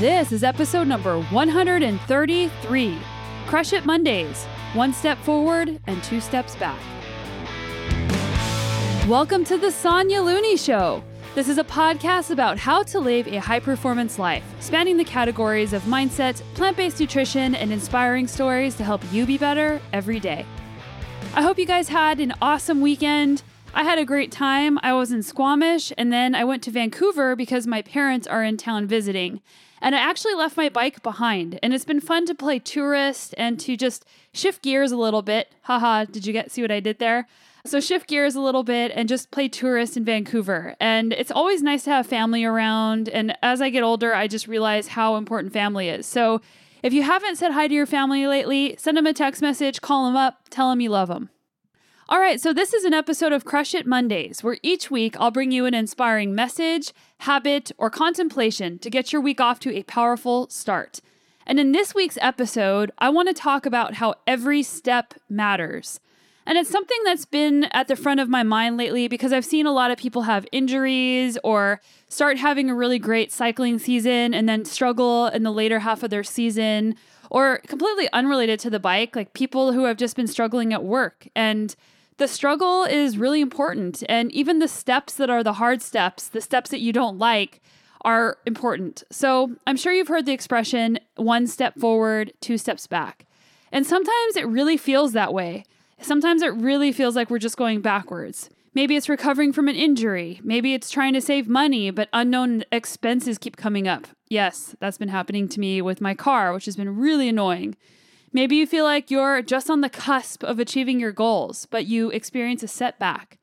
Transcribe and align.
This 0.00 0.32
is 0.32 0.42
episode 0.42 0.88
number 0.88 1.20
133 1.20 2.98
Crush 3.46 3.72
It 3.72 3.86
Mondays 3.86 4.44
One 4.72 4.92
Step 4.92 5.16
Forward 5.18 5.78
and 5.86 6.02
Two 6.02 6.20
Steps 6.20 6.56
Back. 6.56 6.80
Welcome 9.06 9.44
to 9.44 9.56
the 9.56 9.70
Sonya 9.70 10.20
Looney 10.20 10.56
Show. 10.56 11.04
This 11.36 11.48
is 11.48 11.58
a 11.58 11.64
podcast 11.64 12.32
about 12.32 12.58
how 12.58 12.82
to 12.82 12.98
live 12.98 13.28
a 13.28 13.38
high 13.38 13.60
performance 13.60 14.18
life, 14.18 14.42
spanning 14.58 14.96
the 14.96 15.04
categories 15.04 15.72
of 15.72 15.84
mindset, 15.84 16.42
plant 16.54 16.76
based 16.76 16.98
nutrition, 16.98 17.54
and 17.54 17.72
inspiring 17.72 18.26
stories 18.26 18.74
to 18.78 18.82
help 18.82 19.00
you 19.12 19.24
be 19.26 19.38
better 19.38 19.80
every 19.92 20.18
day. 20.18 20.44
I 21.36 21.42
hope 21.42 21.56
you 21.56 21.66
guys 21.66 21.88
had 21.88 22.18
an 22.18 22.34
awesome 22.42 22.80
weekend. 22.80 23.44
I 23.72 23.84
had 23.84 24.00
a 24.00 24.04
great 24.04 24.32
time. 24.32 24.76
I 24.82 24.92
was 24.92 25.12
in 25.12 25.22
Squamish 25.22 25.92
and 25.96 26.12
then 26.12 26.34
I 26.34 26.42
went 26.42 26.64
to 26.64 26.72
Vancouver 26.72 27.36
because 27.36 27.68
my 27.68 27.80
parents 27.80 28.26
are 28.26 28.42
in 28.42 28.56
town 28.56 28.88
visiting. 28.88 29.40
And 29.84 29.94
I 29.94 29.98
actually 29.98 30.32
left 30.32 30.56
my 30.56 30.70
bike 30.70 31.02
behind. 31.02 31.60
And 31.62 31.74
it's 31.74 31.84
been 31.84 32.00
fun 32.00 32.24
to 32.26 32.34
play 32.34 32.58
tourist 32.58 33.34
and 33.36 33.60
to 33.60 33.76
just 33.76 34.06
shift 34.32 34.62
gears 34.62 34.92
a 34.92 34.96
little 34.96 35.20
bit. 35.20 35.52
Haha, 35.64 36.06
did 36.06 36.24
you 36.26 36.32
get 36.32 36.50
see 36.50 36.62
what 36.62 36.70
I 36.70 36.80
did 36.80 36.98
there? 36.98 37.28
So 37.66 37.80
shift 37.80 38.08
gears 38.08 38.34
a 38.34 38.40
little 38.40 38.64
bit 38.64 38.92
and 38.94 39.10
just 39.10 39.30
play 39.30 39.46
tourist 39.46 39.98
in 39.98 40.04
Vancouver. 40.06 40.74
And 40.80 41.12
it's 41.12 41.30
always 41.30 41.62
nice 41.62 41.84
to 41.84 41.90
have 41.90 42.06
family 42.06 42.44
around. 42.44 43.10
And 43.10 43.36
as 43.42 43.60
I 43.60 43.68
get 43.68 43.82
older, 43.82 44.14
I 44.14 44.26
just 44.26 44.48
realize 44.48 44.88
how 44.88 45.16
important 45.16 45.52
family 45.52 45.90
is. 45.90 46.06
So 46.06 46.40
if 46.82 46.94
you 46.94 47.02
haven't 47.02 47.36
said 47.36 47.52
hi 47.52 47.68
to 47.68 47.74
your 47.74 47.86
family 47.86 48.26
lately, 48.26 48.76
send 48.78 48.96
them 48.96 49.06
a 49.06 49.12
text 49.12 49.42
message, 49.42 49.82
call 49.82 50.06
them 50.06 50.16
up, 50.16 50.48
tell 50.48 50.70
them 50.70 50.80
you 50.80 50.88
love 50.88 51.08
them. 51.08 51.28
All 52.06 52.20
right, 52.20 52.38
so 52.38 52.52
this 52.52 52.74
is 52.74 52.84
an 52.84 52.92
episode 52.92 53.32
of 53.32 53.46
Crush 53.46 53.74
It 53.74 53.86
Mondays, 53.86 54.44
where 54.44 54.58
each 54.62 54.90
week 54.90 55.16
I'll 55.18 55.30
bring 55.30 55.50
you 55.50 55.64
an 55.64 55.72
inspiring 55.72 56.34
message, 56.34 56.92
habit, 57.20 57.72
or 57.78 57.88
contemplation 57.88 58.78
to 58.80 58.90
get 58.90 59.10
your 59.10 59.22
week 59.22 59.40
off 59.40 59.58
to 59.60 59.74
a 59.74 59.84
powerful 59.84 60.46
start. 60.50 61.00
And 61.46 61.58
in 61.58 61.72
this 61.72 61.94
week's 61.94 62.18
episode, 62.20 62.92
I 62.98 63.08
want 63.08 63.28
to 63.28 63.34
talk 63.34 63.64
about 63.64 63.94
how 63.94 64.16
every 64.26 64.62
step 64.62 65.14
matters. 65.30 65.98
And 66.46 66.58
it's 66.58 66.68
something 66.68 66.98
that's 67.06 67.24
been 67.24 67.64
at 67.72 67.88
the 67.88 67.96
front 67.96 68.20
of 68.20 68.28
my 68.28 68.42
mind 68.42 68.76
lately 68.76 69.08
because 69.08 69.32
I've 69.32 69.46
seen 69.46 69.64
a 69.64 69.72
lot 69.72 69.90
of 69.90 69.96
people 69.96 70.22
have 70.22 70.46
injuries 70.52 71.38
or 71.42 71.80
start 72.10 72.36
having 72.36 72.68
a 72.68 72.74
really 72.74 72.98
great 72.98 73.32
cycling 73.32 73.78
season 73.78 74.34
and 74.34 74.46
then 74.46 74.66
struggle 74.66 75.28
in 75.28 75.42
the 75.42 75.50
later 75.50 75.78
half 75.78 76.02
of 76.02 76.10
their 76.10 76.22
season, 76.22 76.96
or 77.30 77.62
completely 77.66 78.10
unrelated 78.12 78.60
to 78.60 78.68
the 78.68 78.78
bike, 78.78 79.16
like 79.16 79.32
people 79.32 79.72
who 79.72 79.84
have 79.84 79.96
just 79.96 80.16
been 80.16 80.26
struggling 80.26 80.74
at 80.74 80.84
work. 80.84 81.26
And 81.34 81.74
the 82.16 82.28
struggle 82.28 82.84
is 82.84 83.18
really 83.18 83.40
important. 83.40 84.02
And 84.08 84.30
even 84.32 84.58
the 84.58 84.68
steps 84.68 85.14
that 85.14 85.30
are 85.30 85.42
the 85.42 85.54
hard 85.54 85.82
steps, 85.82 86.28
the 86.28 86.40
steps 86.40 86.70
that 86.70 86.80
you 86.80 86.92
don't 86.92 87.18
like, 87.18 87.60
are 88.02 88.38
important. 88.46 89.02
So 89.10 89.56
I'm 89.66 89.76
sure 89.76 89.92
you've 89.92 90.08
heard 90.08 90.26
the 90.26 90.32
expression 90.32 90.98
one 91.16 91.46
step 91.46 91.78
forward, 91.78 92.32
two 92.40 92.58
steps 92.58 92.86
back. 92.86 93.26
And 93.72 93.86
sometimes 93.86 94.36
it 94.36 94.46
really 94.46 94.76
feels 94.76 95.12
that 95.12 95.32
way. 95.32 95.64
Sometimes 96.00 96.42
it 96.42 96.54
really 96.54 96.92
feels 96.92 97.16
like 97.16 97.30
we're 97.30 97.38
just 97.38 97.56
going 97.56 97.80
backwards. 97.80 98.50
Maybe 98.74 98.96
it's 98.96 99.08
recovering 99.08 99.52
from 99.52 99.68
an 99.68 99.76
injury. 99.76 100.40
Maybe 100.42 100.74
it's 100.74 100.90
trying 100.90 101.14
to 101.14 101.20
save 101.20 101.48
money, 101.48 101.90
but 101.90 102.08
unknown 102.12 102.64
expenses 102.72 103.38
keep 103.38 103.56
coming 103.56 103.88
up. 103.88 104.08
Yes, 104.28 104.74
that's 104.80 104.98
been 104.98 105.08
happening 105.08 105.48
to 105.48 105.60
me 105.60 105.80
with 105.80 106.00
my 106.00 106.14
car, 106.14 106.52
which 106.52 106.64
has 106.64 106.76
been 106.76 106.98
really 106.98 107.28
annoying. 107.28 107.76
Maybe 108.34 108.56
you 108.56 108.66
feel 108.66 108.84
like 108.84 109.12
you're 109.12 109.42
just 109.42 109.70
on 109.70 109.80
the 109.80 109.88
cusp 109.88 110.42
of 110.42 110.58
achieving 110.58 110.98
your 110.98 111.12
goals, 111.12 111.66
but 111.70 111.86
you 111.86 112.10
experience 112.10 112.64
a 112.64 112.68
setback. 112.68 113.38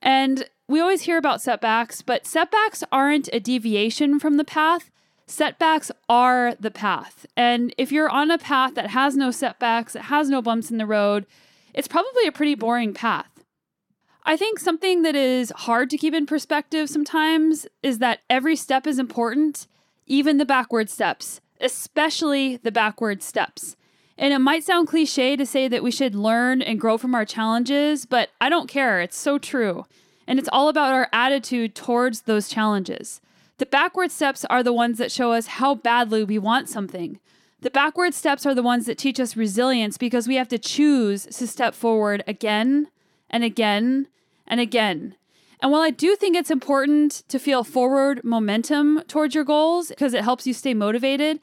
And 0.00 0.48
we 0.68 0.78
always 0.78 1.02
hear 1.02 1.18
about 1.18 1.42
setbacks, 1.42 2.02
but 2.02 2.24
setbacks 2.24 2.84
aren't 2.92 3.28
a 3.32 3.40
deviation 3.40 4.20
from 4.20 4.36
the 4.36 4.44
path. 4.44 4.90
Setbacks 5.26 5.90
are 6.08 6.54
the 6.60 6.70
path. 6.70 7.26
And 7.36 7.74
if 7.76 7.90
you're 7.90 8.08
on 8.08 8.30
a 8.30 8.38
path 8.38 8.76
that 8.76 8.90
has 8.90 9.16
no 9.16 9.32
setbacks, 9.32 9.96
it 9.96 10.02
has 10.02 10.30
no 10.30 10.40
bumps 10.40 10.70
in 10.70 10.78
the 10.78 10.86
road, 10.86 11.26
it's 11.74 11.88
probably 11.88 12.28
a 12.28 12.32
pretty 12.32 12.54
boring 12.54 12.94
path. 12.94 13.44
I 14.22 14.36
think 14.36 14.60
something 14.60 15.02
that 15.02 15.16
is 15.16 15.52
hard 15.56 15.90
to 15.90 15.98
keep 15.98 16.14
in 16.14 16.26
perspective 16.26 16.88
sometimes 16.88 17.66
is 17.82 17.98
that 17.98 18.20
every 18.30 18.54
step 18.54 18.86
is 18.86 19.00
important, 19.00 19.66
even 20.06 20.36
the 20.36 20.44
backward 20.44 20.90
steps, 20.90 21.40
especially 21.60 22.58
the 22.58 22.70
backward 22.70 23.22
steps. 23.22 23.74
And 24.18 24.34
it 24.34 24.40
might 24.40 24.64
sound 24.64 24.88
cliche 24.88 25.36
to 25.36 25.46
say 25.46 25.68
that 25.68 25.82
we 25.82 25.92
should 25.92 26.16
learn 26.16 26.60
and 26.60 26.80
grow 26.80 26.98
from 26.98 27.14
our 27.14 27.24
challenges, 27.24 28.04
but 28.04 28.30
I 28.40 28.48
don't 28.48 28.68
care. 28.68 29.00
It's 29.00 29.16
so 29.16 29.38
true. 29.38 29.86
And 30.26 30.40
it's 30.40 30.48
all 30.52 30.68
about 30.68 30.92
our 30.92 31.08
attitude 31.12 31.76
towards 31.76 32.22
those 32.22 32.48
challenges. 32.48 33.20
The 33.58 33.66
backward 33.66 34.10
steps 34.10 34.44
are 34.50 34.62
the 34.62 34.72
ones 34.72 34.98
that 34.98 35.12
show 35.12 35.32
us 35.32 35.46
how 35.46 35.76
badly 35.76 36.24
we 36.24 36.38
want 36.38 36.68
something. 36.68 37.20
The 37.60 37.70
backward 37.70 38.12
steps 38.12 38.44
are 38.44 38.54
the 38.54 38.62
ones 38.62 38.86
that 38.86 38.98
teach 38.98 39.18
us 39.20 39.36
resilience 39.36 39.96
because 39.96 40.28
we 40.28 40.34
have 40.34 40.48
to 40.48 40.58
choose 40.58 41.24
to 41.26 41.46
step 41.46 41.74
forward 41.74 42.22
again 42.26 42.88
and 43.30 43.44
again 43.44 44.08
and 44.46 44.60
again. 44.60 45.14
And 45.60 45.72
while 45.72 45.82
I 45.82 45.90
do 45.90 46.14
think 46.14 46.36
it's 46.36 46.52
important 46.52 47.24
to 47.28 47.38
feel 47.38 47.64
forward 47.64 48.22
momentum 48.22 49.02
towards 49.08 49.34
your 49.34 49.44
goals 49.44 49.88
because 49.88 50.14
it 50.14 50.22
helps 50.22 50.46
you 50.46 50.54
stay 50.54 50.72
motivated, 50.72 51.40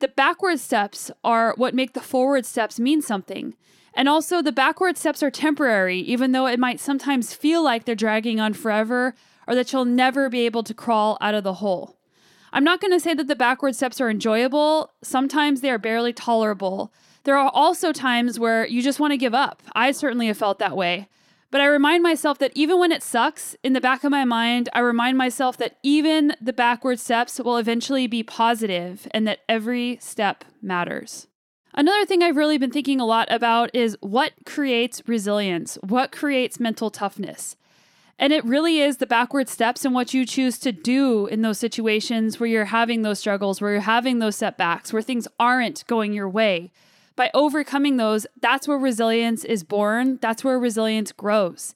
the 0.00 0.08
backward 0.08 0.60
steps 0.60 1.10
are 1.24 1.54
what 1.56 1.74
make 1.74 1.92
the 1.92 2.00
forward 2.00 2.46
steps 2.46 2.78
mean 2.78 3.02
something. 3.02 3.54
And 3.94 4.08
also, 4.08 4.42
the 4.42 4.52
backward 4.52 4.96
steps 4.96 5.22
are 5.22 5.30
temporary, 5.30 5.98
even 6.00 6.32
though 6.32 6.46
it 6.46 6.60
might 6.60 6.78
sometimes 6.78 7.34
feel 7.34 7.64
like 7.64 7.84
they're 7.84 7.94
dragging 7.94 8.38
on 8.38 8.52
forever 8.52 9.14
or 9.48 9.54
that 9.54 9.72
you'll 9.72 9.84
never 9.84 10.28
be 10.28 10.46
able 10.46 10.62
to 10.62 10.74
crawl 10.74 11.18
out 11.20 11.34
of 11.34 11.42
the 11.42 11.54
hole. 11.54 11.96
I'm 12.52 12.64
not 12.64 12.80
going 12.80 12.92
to 12.92 13.00
say 13.00 13.12
that 13.14 13.26
the 13.26 13.34
backward 13.34 13.74
steps 13.74 14.00
are 14.00 14.08
enjoyable. 14.08 14.92
Sometimes 15.02 15.60
they 15.60 15.70
are 15.70 15.78
barely 15.78 16.12
tolerable. 16.12 16.92
There 17.24 17.36
are 17.36 17.50
also 17.52 17.92
times 17.92 18.38
where 18.38 18.66
you 18.66 18.82
just 18.82 19.00
want 19.00 19.12
to 19.12 19.18
give 19.18 19.34
up. 19.34 19.62
I 19.74 19.90
certainly 19.90 20.28
have 20.28 20.38
felt 20.38 20.58
that 20.60 20.76
way. 20.76 21.08
But 21.50 21.62
I 21.62 21.66
remind 21.66 22.02
myself 22.02 22.38
that 22.38 22.52
even 22.54 22.78
when 22.78 22.92
it 22.92 23.02
sucks, 23.02 23.56
in 23.62 23.72
the 23.72 23.80
back 23.80 24.04
of 24.04 24.10
my 24.10 24.24
mind, 24.24 24.68
I 24.74 24.80
remind 24.80 25.16
myself 25.16 25.56
that 25.56 25.78
even 25.82 26.34
the 26.40 26.52
backward 26.52 27.00
steps 27.00 27.40
will 27.40 27.56
eventually 27.56 28.06
be 28.06 28.22
positive 28.22 29.08
and 29.12 29.26
that 29.26 29.40
every 29.48 29.98
step 30.00 30.44
matters. 30.60 31.26
Another 31.72 32.04
thing 32.04 32.22
I've 32.22 32.36
really 32.36 32.58
been 32.58 32.70
thinking 32.70 33.00
a 33.00 33.06
lot 33.06 33.28
about 33.30 33.70
is 33.74 33.96
what 34.00 34.32
creates 34.44 35.02
resilience? 35.06 35.78
What 35.82 36.12
creates 36.12 36.60
mental 36.60 36.90
toughness? 36.90 37.56
And 38.18 38.32
it 38.32 38.44
really 38.44 38.80
is 38.80 38.96
the 38.96 39.06
backward 39.06 39.48
steps 39.48 39.84
and 39.84 39.94
what 39.94 40.12
you 40.12 40.26
choose 40.26 40.58
to 40.58 40.72
do 40.72 41.26
in 41.26 41.42
those 41.42 41.58
situations 41.58 42.40
where 42.40 42.48
you're 42.48 42.64
having 42.66 43.02
those 43.02 43.20
struggles, 43.20 43.60
where 43.60 43.72
you're 43.72 43.80
having 43.80 44.18
those 44.18 44.36
setbacks, 44.36 44.92
where 44.92 45.02
things 45.02 45.28
aren't 45.38 45.86
going 45.86 46.12
your 46.12 46.28
way 46.28 46.72
by 47.18 47.30
overcoming 47.34 47.96
those, 47.96 48.26
that's 48.40 48.68
where 48.68 48.78
resilience 48.78 49.44
is 49.44 49.64
born. 49.64 50.18
That's 50.22 50.44
where 50.44 50.58
resilience 50.58 51.10
grows. 51.10 51.74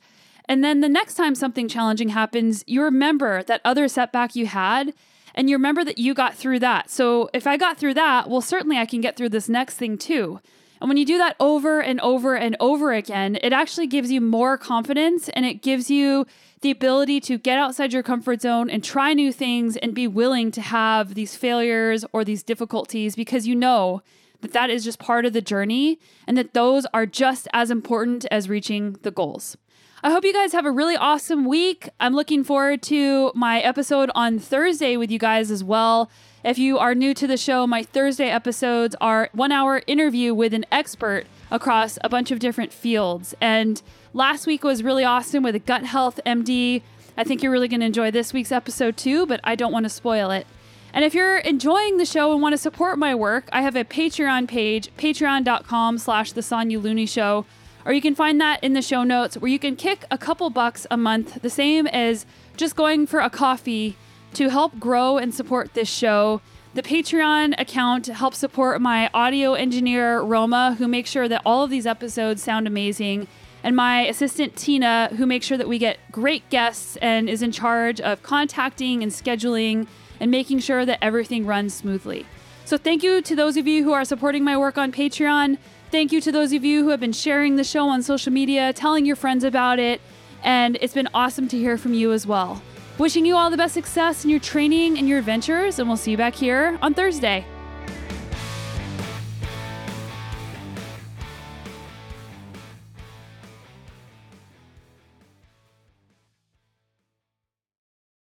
And 0.48 0.62
then 0.62 0.80
the 0.80 0.88
next 0.88 1.14
time 1.14 1.34
something 1.34 1.69
challenging 1.69 2.10
happens, 2.10 2.62
you 2.69 2.80
remember 2.82 3.42
that 3.42 3.60
other 3.64 3.88
setback 3.88 4.36
you 4.36 4.47
had 4.47 4.94
and 5.34 5.50
you 5.50 5.56
remember 5.56 5.84
that 5.84 5.98
you 5.98 6.14
got 6.14 6.36
through 6.36 6.60
that. 6.60 6.91
So 6.91 7.28
if 7.34 7.47
I 7.47 7.56
got 7.56 7.76
through 7.76 7.94
that, 7.94 8.31
well, 8.31 8.41
certainly 8.41 8.78
I 8.78 8.86
can 8.86 9.00
get 9.00 9.16
through 9.16 9.31
this 9.31 9.48
next 9.48 9.76
thing 9.76 9.98
too. 9.98 10.41
And 10.81 10.88
when 10.88 10.97
you 10.97 11.04
do 11.04 11.19
that 11.19 11.36
over 11.41 11.81
and 11.81 12.00
over 12.00 12.36
and 12.36 12.56
over 12.60 12.92
again, 12.92 13.36
it 13.42 13.52
actually 13.52 13.88
gives 13.88 14.12
you 14.12 14.20
more 14.20 14.56
confidence 14.56 15.28
and 15.31 15.44
it 15.44 15.60
gives 15.60 15.91
you 15.91 16.25
the 16.60 16.70
ability 16.70 17.20
to 17.20 17.36
get 17.36 17.58
outside 17.58 17.92
your 17.92 18.04
comfort 18.04 18.42
zone 18.42 18.70
and 18.70 18.84
try 18.84 19.12
new 19.12 19.32
things 19.32 19.76
and 19.76 19.92
be 19.92 20.06
willing 20.06 20.52
to 20.52 20.60
have 20.60 21.14
these 21.14 21.34
failures 21.34 22.04
or 22.12 22.25
these 22.25 22.44
difficulties 22.44 23.16
because 23.16 23.48
you 23.48 23.56
know 23.56 24.02
that 24.42 24.53
that 24.53 24.70
is 24.70 24.84
just 24.84 24.98
part 24.98 25.25
of 25.25 25.32
the 25.32 25.41
journey 25.41 25.98
and 26.26 26.36
that 26.36 26.53
those 26.53 26.86
are 26.92 27.06
just 27.06 27.48
as 27.53 27.70
important 27.70 28.26
as 28.30 28.48
reaching 28.48 28.97
the 29.03 29.10
goals. 29.10 29.56
I 30.04 30.10
hope 30.10 30.25
you 30.25 30.32
guys 30.32 30.53
have 30.53 30.66
a 30.66 30.70
really 30.72 30.97
awesome 30.97 31.44
week. 31.44 31.88
I'm 32.00 32.12
looking 32.12 32.42
forward 32.42 32.82
to 32.82 33.31
my 33.36 33.60
episode 33.60 34.10
on 34.16 34.41
Thursday 34.41 34.97
with 34.97 35.12
you 35.12 35.19
guys 35.19 35.48
as 35.50 35.62
well. 35.62 36.10
If 36.42 36.58
you 36.58 36.76
are 36.78 36.92
new 36.92 37.14
to 37.14 37.28
the 37.28 37.36
show, 37.36 37.69
my 37.69 37.84
Thursday 37.84 38.28
episodes 38.28 38.96
are 39.00 39.31
one 39.32 39.52
hour 39.52 39.81
interview 39.87 40.34
with 40.34 40.55
an 40.55 40.67
expert 40.72 41.26
across 41.52 42.00
a 42.02 42.08
bunch 42.08 42.32
of 42.32 42.40
different 42.40 42.72
fields. 42.72 43.32
And 43.40 43.81
last 44.12 44.44
week 44.44 44.64
was 44.64 44.82
really 44.82 45.05
awesome 45.05 45.44
with 45.44 45.55
a 45.55 45.61
gut 45.61 45.84
health 45.84 46.19
MD. 46.26 46.82
I 47.17 47.22
think 47.22 47.40
you're 47.40 47.52
really 47.52 47.69
going 47.69 47.78
to 47.78 47.87
enjoy 47.87 48.11
this 48.11 48.32
week's 48.32 48.50
episode 48.50 48.96
too, 48.96 49.25
but 49.26 49.38
I 49.44 49.55
don't 49.55 49.72
want 49.72 49.84
to 49.84 49.90
spoil 49.90 50.32
it. 50.32 50.49
And 50.94 51.06
if 51.06 51.15
you're 51.15 51.39
enjoying 51.39 51.97
the 51.97 52.05
show 52.05 52.33
and 52.33 52.43
want 52.43 52.53
to 52.53 52.59
support 52.59 52.99
my 52.99 53.15
work, 53.15 53.49
I 53.50 53.62
have 53.62 53.77
a 53.77 53.85
Patreon 53.85 54.47
page, 54.47 54.91
patreon.com 54.99 55.97
slash 55.97 56.33
the 56.33 56.43
Sonya 56.43 56.79
Looney 56.79 57.06
Show, 57.06 57.47
or 57.87 57.94
you 57.94 58.03
can 58.03 58.15
find 58.15 58.39
that 58.43 58.62
in 58.62 58.75
the 58.75 58.83
show 58.83 59.03
notes 59.03 59.37
where 59.39 59.50
you 59.50 59.59
can 59.59 59.75
kick 59.75 60.05
a 60.11 60.19
couple 60.19 60.50
bucks 60.50 60.87
a 60.91 60.99
month, 60.99 61.41
the 61.41 61.49
same 61.49 61.87
as 61.87 62.27
just 62.59 62.77
going 62.77 63.06
for 63.06 63.21
a 63.21 63.31
coffee 63.31 63.97
to 64.35 64.50
help 64.50 64.79
grow 64.79 65.17
and 65.17 65.35
support 65.35 65.73
this 65.73 65.89
show. 65.89 66.43
The 66.75 66.83
Patreon 66.83 67.55
account 67.59 68.06
helps 68.06 68.39
support 68.39 68.81
my 68.81 69.11
audio 69.15 69.55
engineer, 69.55 70.21
Roma, 70.21 70.77
who 70.79 70.89
makes 70.89 71.11
sure 71.11 71.29
that 71.29 71.43
all 71.44 71.65
of 71.65 71.71
these 71.71 71.87
episodes 71.87 72.43
sound 72.43 72.67
amazing, 72.67 73.29
and 73.65 73.75
my 73.75 74.06
assistant, 74.06 74.56
Tina, 74.56 75.09
who 75.17 75.25
makes 75.25 75.47
sure 75.47 75.56
that 75.56 75.69
we 75.69 75.79
get 75.79 75.99
great 76.11 76.49
guests 76.50 76.97
and 76.97 77.31
is 77.31 77.43
in 77.43 77.53
charge 77.53 78.00
of 78.00 78.23
contacting 78.23 79.03
and 79.03 79.11
scheduling 79.11 79.87
and 80.22 80.30
making 80.30 80.60
sure 80.60 80.86
that 80.86 81.00
everything 81.02 81.44
runs 81.44 81.74
smoothly. 81.74 82.24
So, 82.64 82.78
thank 82.78 83.02
you 83.02 83.20
to 83.20 83.34
those 83.34 83.56
of 83.56 83.66
you 83.66 83.82
who 83.82 83.92
are 83.92 84.04
supporting 84.04 84.44
my 84.44 84.56
work 84.56 84.78
on 84.78 84.92
Patreon. 84.92 85.58
Thank 85.90 86.12
you 86.12 86.20
to 86.22 86.32
those 86.32 86.52
of 86.52 86.64
you 86.64 86.84
who 86.84 86.90
have 86.90 87.00
been 87.00 87.12
sharing 87.12 87.56
the 87.56 87.64
show 87.64 87.88
on 87.88 88.02
social 88.02 88.32
media, 88.32 88.72
telling 88.72 89.04
your 89.04 89.16
friends 89.16 89.42
about 89.42 89.80
it, 89.80 90.00
and 90.44 90.78
it's 90.80 90.94
been 90.94 91.08
awesome 91.12 91.48
to 91.48 91.58
hear 91.58 91.76
from 91.76 91.92
you 91.92 92.12
as 92.12 92.24
well. 92.24 92.62
Wishing 92.98 93.26
you 93.26 93.36
all 93.36 93.50
the 93.50 93.56
best 93.56 93.74
success 93.74 94.22
in 94.22 94.30
your 94.30 94.38
training 94.38 94.96
and 94.96 95.08
your 95.08 95.19
adventures, 95.19 95.80
and 95.80 95.88
we'll 95.88 95.96
see 95.96 96.12
you 96.12 96.16
back 96.16 96.34
here 96.34 96.78
on 96.80 96.94
Thursday. 96.94 97.44